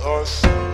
[0.00, 0.71] us.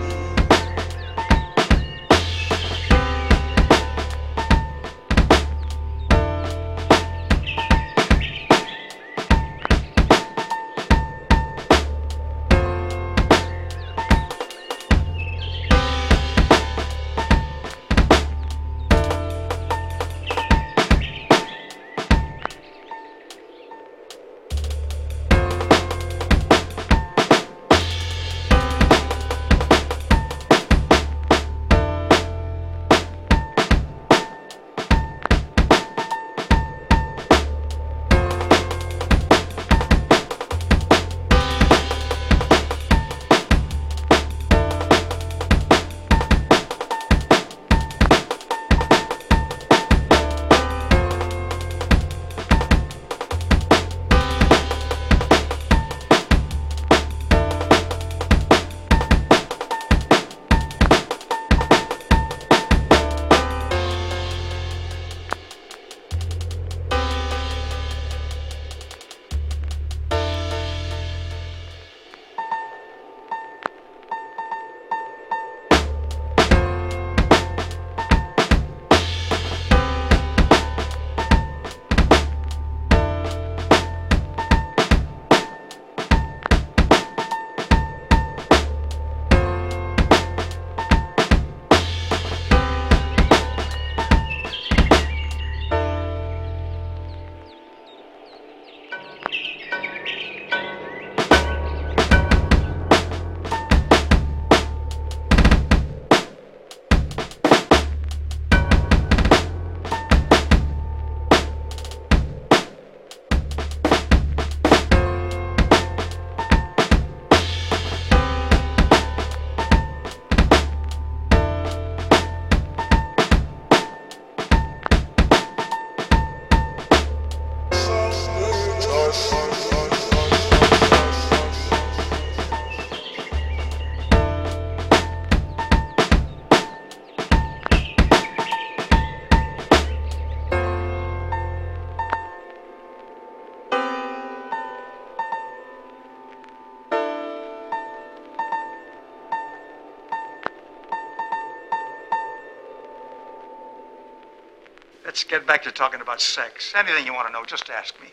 [155.09, 156.71] Let's get back to talking about sex.
[156.75, 158.09] Anything you want to know, just ask me.